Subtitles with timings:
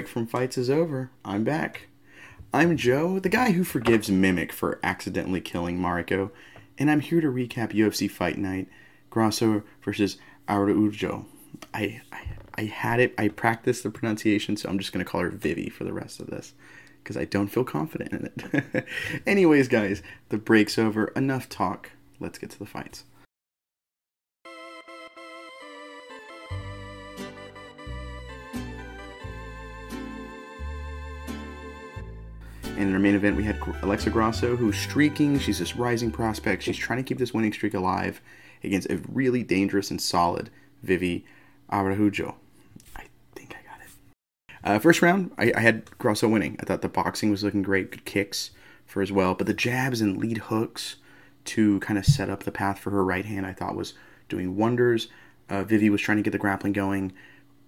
[0.00, 1.10] break from fights is over.
[1.26, 1.88] I'm back.
[2.54, 6.30] I'm Joe, the guy who forgives Mimic for accidentally killing Mariko,
[6.78, 8.66] and I'm here to recap UFC Fight Night,
[9.10, 10.16] Grasso versus
[10.48, 11.26] Araujo.
[11.74, 12.22] I, I
[12.54, 13.14] I had it.
[13.18, 16.28] I practiced the pronunciation, so I'm just gonna call her Vivi for the rest of
[16.28, 16.54] this
[17.02, 18.86] because I don't feel confident in it.
[19.26, 21.08] Anyways, guys, the break's over.
[21.08, 21.90] Enough talk.
[22.20, 23.04] Let's get to the fights.
[32.88, 35.38] In our main event, we had Alexa Grasso, who's streaking.
[35.38, 36.62] She's this rising prospect.
[36.62, 38.20] She's trying to keep this winning streak alive
[38.64, 40.50] against a really dangerous and solid
[40.82, 41.24] Vivi
[41.70, 42.36] Araujo.
[42.96, 43.04] I
[43.34, 43.90] think I got it.
[44.64, 46.56] Uh, first round, I, I, had Grasso winning.
[46.60, 48.50] I thought the boxing was looking great, good kicks
[48.86, 49.34] for as well.
[49.34, 50.96] But the jabs and lead hooks
[51.46, 53.94] to kind of set up the path for her right hand, I thought was
[54.28, 55.08] doing wonders.
[55.48, 57.12] Uh, Vivi was trying to get the grappling going,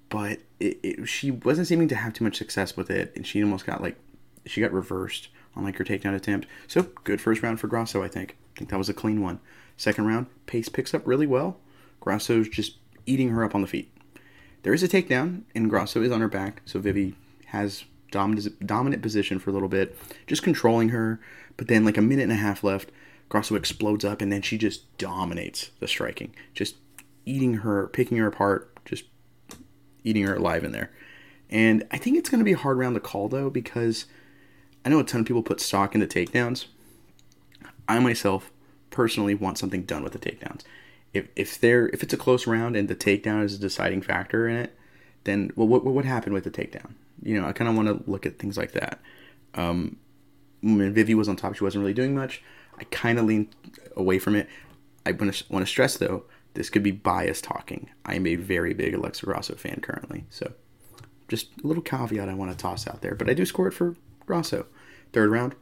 [0.08, 3.42] but it, it, she wasn't seeming to have too much success with it, and she
[3.42, 3.96] almost got like
[4.46, 6.46] she got reversed on like her takedown attempt.
[6.66, 8.36] So good first round for Grasso, I think.
[8.54, 9.40] I think that was a clean one.
[9.76, 11.58] Second round, pace picks up really well.
[12.00, 12.76] Grasso's just
[13.06, 13.92] eating her up on the feet.
[14.62, 19.02] There is a takedown, and Grasso is on her back, so Vivi has dominant, dominant
[19.02, 21.20] position for a little bit, just controlling her.
[21.56, 22.90] But then, like a minute and a half left,
[23.28, 26.76] Grasso explodes up, and then she just dominates the striking, just
[27.24, 29.04] eating her, picking her apart, just
[30.04, 30.90] eating her alive in there.
[31.50, 34.06] And I think it's going to be a hard round to call though, because
[34.84, 36.66] I know a ton of people put stock into takedowns.
[37.88, 38.50] I myself
[38.90, 40.62] personally want something done with the takedowns.
[41.12, 44.48] If if they're if it's a close round and the takedown is a deciding factor
[44.48, 44.76] in it,
[45.24, 46.92] then well, what what happened with the takedown?
[47.22, 49.00] You know, I kind of want to look at things like that.
[49.54, 49.96] Um,
[50.62, 52.42] when Vivi was on top, she wasn't really doing much.
[52.78, 53.54] I kind of leaned
[53.96, 54.48] away from it.
[55.04, 57.90] I want to stress though, this could be bias talking.
[58.04, 60.52] I am a very big Alexa Grasso fan currently, so
[61.28, 63.14] just a little caveat I want to toss out there.
[63.14, 63.96] But I do score it for
[64.26, 64.66] Grasso.
[65.12, 65.54] Third round,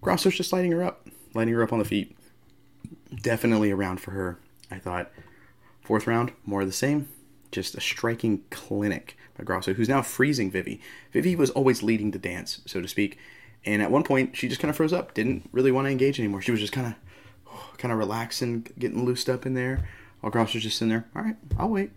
[0.00, 2.16] Grasso's just lighting her up, lighting her up on the feet.
[3.22, 4.38] Definitely a round for her.
[4.70, 5.10] I thought.
[5.82, 7.08] Fourth round, more of the same.
[7.50, 10.80] Just a striking clinic by Grasso, who's now freezing Vivi.
[11.12, 13.18] Vivi was always leading the dance, so to speak.
[13.64, 16.18] And at one point, she just kind of froze up, didn't really want to engage
[16.18, 16.40] anymore.
[16.40, 19.88] She was just kind of, kind of relaxing, getting loosed up in there,
[20.20, 21.06] while Grasso was just sitting there.
[21.14, 21.90] All right, I'll wait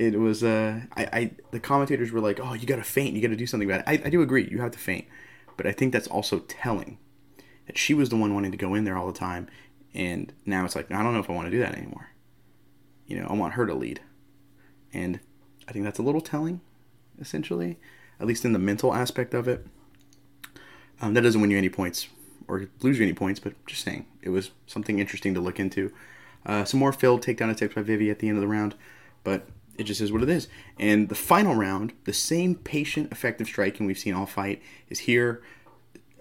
[0.00, 3.14] it was uh I, I the commentators were like oh you gotta feint.
[3.14, 3.84] You gotta do something about it.
[3.86, 4.48] I, I do agree.
[4.50, 5.04] You have to feint.
[5.56, 6.96] But i think that's also telling
[7.66, 9.48] that she was the one wanting to go in there all the time.
[9.92, 12.08] And now it's like i don't know if i want to do that anymore.
[13.06, 14.00] You know i want her to lead.
[14.92, 15.20] And
[15.68, 16.62] i think that's a little telling
[17.20, 17.78] essentially
[18.18, 19.66] at least in the mental aspect of it.
[21.02, 22.08] Um, that doesn't win you any points
[22.48, 25.92] or lose you any points but just saying it was something interesting to look into.
[26.46, 28.74] Uh, some more failed takedown attempts by Vivi at the end of the round
[29.24, 29.46] but
[29.80, 30.46] it just is what it is.
[30.78, 35.42] And the final round, the same patient, effective striking we've seen all fight is here.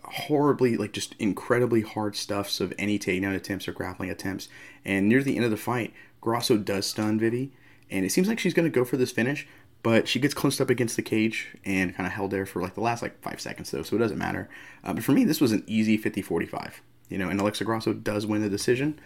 [0.03, 4.47] Horribly, like just incredibly hard stuffs of any takedown attempts or grappling attempts.
[4.85, 7.51] And near the end of the fight, Grasso does stun Vivi,
[7.91, 9.45] and it seems like she's going to go for this finish,
[9.83, 12.75] but she gets close up against the cage and kind of held there for like
[12.75, 14.49] the last like five seconds though, so it doesn't matter.
[14.83, 16.75] Uh, but for me, this was an easy 50-45.
[17.09, 18.99] You know, and Alexa Grasso does win the decision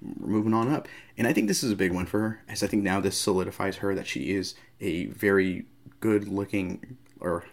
[0.00, 0.88] moving on up.
[1.16, 3.16] And I think this is a big one for her, as I think now this
[3.16, 5.66] solidifies her that she is a very
[6.00, 7.44] good looking, or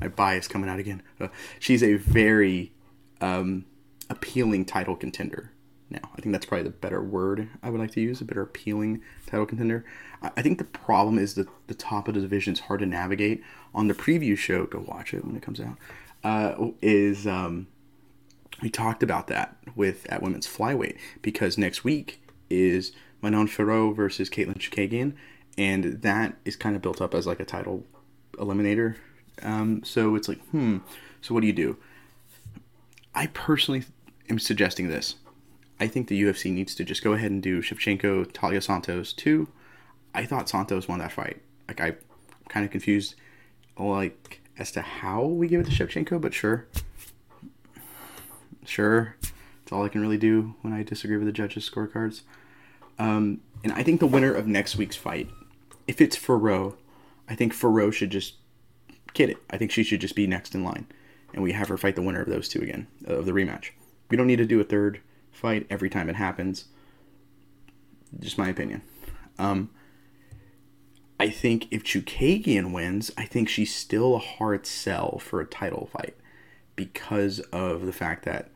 [0.00, 1.02] my bias coming out again.
[1.20, 2.72] Uh, she's a very
[3.20, 3.64] um,
[4.10, 5.52] appealing title contender.
[5.88, 8.42] Now, I think that's probably the better word I would like to use, a better
[8.42, 9.84] appealing title contender.
[10.20, 13.42] I think the problem is that the top of the division is hard to navigate.
[13.72, 15.76] On the preview show, go watch it when it comes out,
[16.24, 17.68] uh, is um,
[18.62, 24.30] we talked about that with at women's flyweight because next week is Manon Fiorot versus
[24.30, 25.14] Katlyn Chookagian,
[25.58, 27.84] and that is kind of built up as like a title
[28.34, 28.96] eliminator.
[29.42, 30.78] Um, so it's like, hmm.
[31.20, 31.76] So what do you do?
[33.14, 33.84] I personally
[34.28, 35.16] am suggesting this.
[35.78, 39.48] I think the UFC needs to just go ahead and do Shevchenko Taila Santos two.
[40.14, 41.42] I thought Santos won that fight.
[41.68, 41.96] Like I, am
[42.48, 43.14] kind of confused,
[43.78, 46.66] like as to how we give it to Shevchenko, but sure.
[48.66, 52.22] Sure, that's all I can really do when I disagree with the judges' scorecards.
[52.98, 55.28] Um, and I think the winner of next week's fight,
[55.86, 56.74] if it's Fiorot,
[57.28, 58.34] I think Fiorot should just
[59.14, 59.38] get it.
[59.50, 60.86] I think she should just be next in line,
[61.32, 63.70] and we have her fight the winner of those two again of the rematch.
[64.10, 65.00] We don't need to do a third
[65.32, 66.66] fight every time it happens.
[68.18, 68.82] Just my opinion.
[69.38, 69.70] Um,
[71.18, 75.88] I think if Chookagian wins, I think she's still a hard sell for a title
[75.92, 76.14] fight
[76.76, 78.50] because of the fact that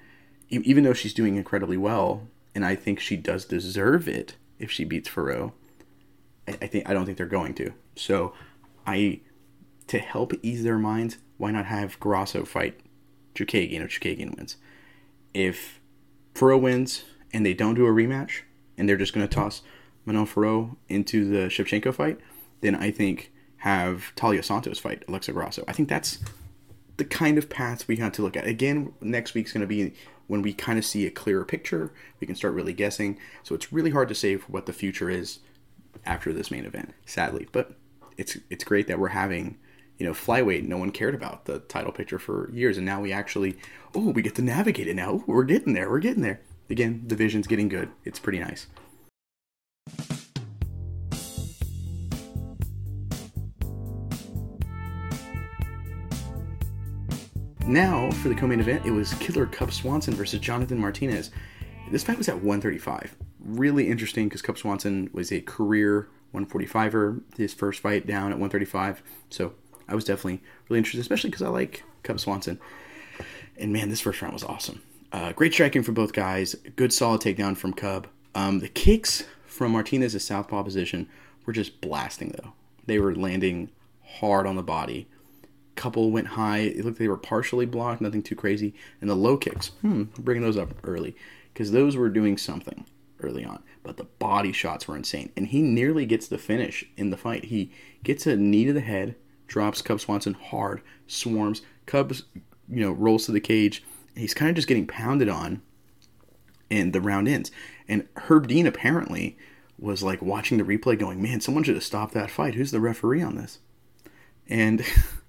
[0.51, 4.85] even though she's doing incredibly well, and I think she does deserve it if she
[4.85, 5.53] beats Fiorot,
[6.47, 7.73] I, I think I don't think they're going to.
[7.97, 8.35] So
[8.87, 9.21] I
[9.87, 12.81] to help ease their minds, why not have Grasso fight
[13.35, 14.57] Chookagian if Chookagian wins?
[15.33, 15.81] If
[16.35, 18.43] Fiorot wins and they don't do a rematch
[18.77, 19.63] and they're just going to toss
[20.05, 22.19] Manon Fiorot into the Shevchenko fight,
[22.61, 25.65] then I think have Talia Santos fight Alexa Grasso.
[25.69, 26.19] I think that's
[26.97, 28.47] the kind of paths we have to look at.
[28.47, 29.95] Again, next week's going to be
[30.31, 31.93] when we kind of see a clearer picture.
[32.21, 33.19] We can start really guessing.
[33.43, 35.41] So it's really hard to say what the future is
[36.07, 37.49] after this main event, sadly.
[37.51, 37.73] But
[38.17, 39.59] it's it's great that we're having
[39.99, 40.69] you know flyweight.
[40.69, 43.59] No one cared about the title picture for years, and now we actually
[43.93, 45.15] oh we get to navigate it now.
[45.15, 45.91] Ooh, we're getting there.
[45.91, 46.41] We're getting there.
[46.71, 47.91] Again, division's getting good.
[48.05, 48.69] It's pretty nice.
[57.71, 61.31] Now, for the co main event, it was Killer Cub Swanson versus Jonathan Martinez.
[61.93, 63.15] This fight was at 135.
[63.39, 69.05] Really interesting because Cub Swanson was a career 145er, his first fight down at 135.
[69.29, 69.55] So
[69.87, 72.59] I was definitely really interested, especially because I like Cub Swanson.
[73.57, 74.83] And man, this first round was awesome.
[75.13, 76.57] Uh, great striking from both guys.
[76.75, 78.09] Good solid takedown from Cub.
[78.35, 81.09] Um, the kicks from Martinez's southpaw position
[81.47, 82.53] were just blasting, though.
[82.87, 83.71] They were landing
[84.03, 85.07] hard on the body
[85.81, 86.59] couple went high.
[86.59, 88.75] It looked like they were partially blocked, nothing too crazy.
[89.01, 91.17] And the low kicks, hmm, bringing those up early
[91.53, 92.85] because those were doing something
[93.23, 93.63] early on.
[93.83, 97.47] But the body shots were insane, and he nearly gets the finish in the fight.
[97.47, 97.73] He
[98.05, 99.17] gets a knee to the head,
[99.47, 101.63] drops Cub Swanson hard, swarms.
[101.87, 102.25] Cubs,
[102.69, 103.83] you know, rolls to the cage.
[104.15, 105.63] He's kind of just getting pounded on,
[106.71, 107.51] and the round ends.
[107.89, 109.39] And Herb Dean apparently
[109.79, 112.55] was like watching the replay, going, "Man, someone should have stopped that fight.
[112.55, 113.61] Who's the referee on this?"
[114.47, 114.85] And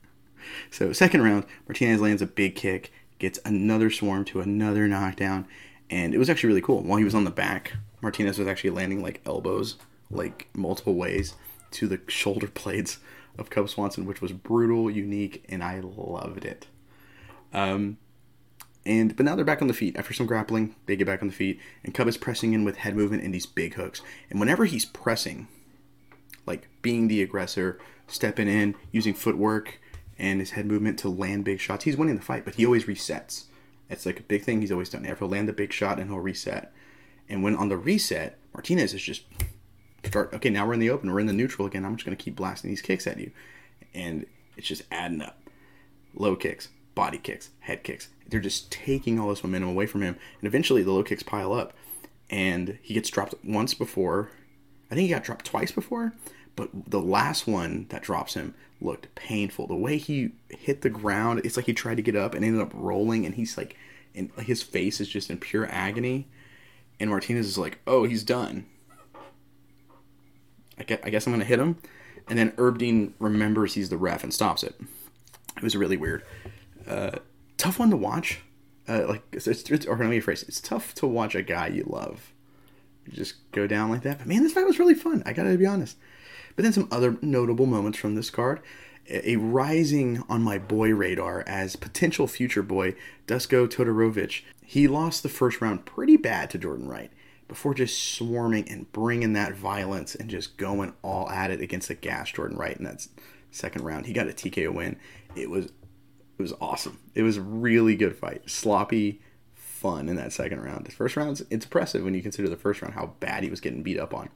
[0.71, 5.45] So second round, Martinez lands a big kick, gets another swarm to another knockdown,
[5.89, 6.81] and it was actually really cool.
[6.81, 9.75] While he was on the back, Martinez was actually landing like elbows,
[10.09, 11.35] like multiple ways
[11.71, 12.99] to the shoulder blades
[13.37, 16.67] of Cub Swanson, which was brutal, unique, and I loved it.
[17.53, 17.97] Um,
[18.85, 20.75] and but now they're back on the feet after some grappling.
[20.85, 23.33] They get back on the feet, and Cub is pressing in with head movement and
[23.33, 24.01] these big hooks.
[24.29, 25.49] And whenever he's pressing,
[26.45, 27.77] like being the aggressor,
[28.07, 29.80] stepping in, using footwork,
[30.21, 31.83] and his head movement to land big shots.
[31.83, 33.45] He's winning the fight, but he always resets.
[33.89, 35.03] It's like a big thing he's always done.
[35.03, 36.71] He'll land a big shot and he'll reset.
[37.27, 39.23] And when on the reset, Martinez is just
[40.05, 40.31] start.
[40.33, 41.11] Okay, now we're in the open.
[41.11, 41.83] We're in the neutral again.
[41.83, 43.31] I'm just going to keep blasting these kicks at you,
[43.95, 44.27] and
[44.57, 45.39] it's just adding up.
[46.13, 48.09] Low kicks, body kicks, head kicks.
[48.27, 51.51] They're just taking all this momentum away from him, and eventually the low kicks pile
[51.51, 51.73] up,
[52.29, 54.29] and he gets dropped once before.
[54.91, 56.13] I think he got dropped twice before,
[56.55, 59.67] but the last one that drops him looked painful.
[59.67, 62.61] The way he hit the ground, it's like he tried to get up and ended
[62.61, 63.77] up rolling, and he's like,
[64.13, 66.27] and his face is just in pure agony.
[66.99, 68.65] And Martinez is like, "Oh, he's done.
[70.77, 71.77] I guess, I guess I'm gonna hit him."
[72.27, 74.75] And then Herb Dean remembers he's the ref and stops it.
[75.57, 76.23] It was really weird.
[76.87, 77.17] Uh,
[77.57, 78.41] tough one to watch.
[78.87, 80.47] Uh, like it's, it's or let me rephrase.
[80.47, 82.33] It's tough to watch a guy you love
[83.09, 84.19] just go down like that.
[84.19, 85.23] But man, this fight was really fun.
[85.25, 85.97] I gotta be honest.
[86.55, 88.61] But then some other notable moments from this card.
[89.09, 92.95] A rising on my boy radar as potential future boy,
[93.27, 94.43] Dusko Todorovic.
[94.63, 97.11] He lost the first round pretty bad to Jordan Wright
[97.47, 101.95] before just swarming and bringing that violence and just going all at it against the
[101.95, 103.05] gas Jordan Wright in that
[103.51, 104.05] second round.
[104.05, 104.97] He got a TKO win.
[105.35, 106.97] It was it was awesome.
[107.13, 108.49] It was a really good fight.
[108.49, 109.21] Sloppy,
[109.53, 110.85] fun in that second round.
[110.85, 113.59] The first round, it's impressive when you consider the first round how bad he was
[113.59, 114.29] getting beat up on.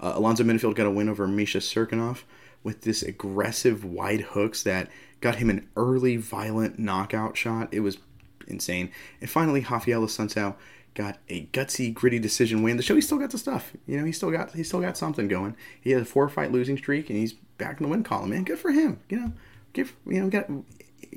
[0.00, 2.22] Uh, Alonzo Menifield got a win over Misha Cirkunov
[2.62, 4.90] with this aggressive wide hooks that
[5.20, 7.68] got him an early violent knockout shot.
[7.72, 7.98] It was
[8.46, 8.90] insane.
[9.20, 10.54] And finally, Rafael Assunção
[10.94, 12.76] got a gutsy, gritty decision win.
[12.76, 13.72] The show he still got the stuff.
[13.86, 15.56] You know, he still got he still got something going.
[15.80, 18.30] He had a four fight losing streak, and he's back in the win column.
[18.30, 19.00] Man, good for him.
[19.08, 19.32] You know,
[19.72, 20.50] give you know, get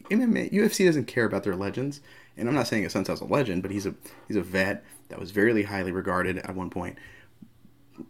[0.10, 2.02] MMA, UFC doesn't care about their legends.
[2.38, 3.96] And I'm not saying Assunção's a legend, but he's a
[4.28, 6.98] he's a vet that was very highly regarded at one point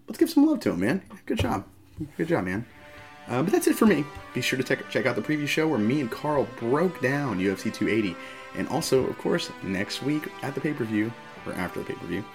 [0.07, 1.01] let's give some love to him, man.
[1.25, 1.65] Good job.
[2.17, 2.65] Good job, man.
[3.27, 4.03] Uh, but that's it for me.
[4.33, 7.39] Be sure to check, check out the preview show where me and Carl broke down
[7.39, 8.15] UFC 280.
[8.55, 11.11] And also, of course, next week at the pay per view,
[11.45, 12.25] or after the pay per view,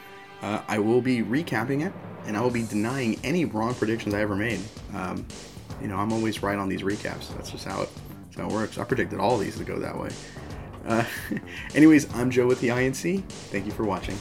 [0.43, 1.93] uh, I will be recapping it
[2.27, 4.61] and I will be denying any wrong predictions I ever made.
[4.95, 5.27] Um,
[5.81, 7.35] you know, I'm always right on these recaps.
[7.37, 7.89] That's just how it,
[8.37, 8.79] how it works.
[8.79, 10.11] I predicted all these to go that way.
[10.87, 11.05] Uh,
[11.75, 13.23] anyways, I'm Joe with the INC.
[13.25, 14.17] Thank you for watching.